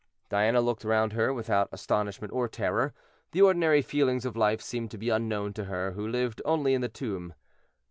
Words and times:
Diana 0.29 0.61
looked 0.61 0.83
round 0.83 1.13
her 1.13 1.31
without 1.31 1.69
astonishment 1.71 2.33
or 2.33 2.47
terror; 2.47 2.91
the 3.33 3.43
ordinary 3.43 3.83
feelings 3.83 4.25
of 4.25 4.35
life 4.35 4.59
seemed 4.59 4.89
to 4.89 4.97
be 4.97 5.09
unknown 5.09 5.53
to 5.53 5.65
her 5.65 5.91
who 5.91 6.07
lived 6.07 6.41
only 6.43 6.73
in 6.73 6.81
the 6.81 6.89
tomb. 6.89 7.35